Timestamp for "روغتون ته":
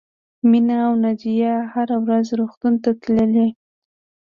2.39-2.91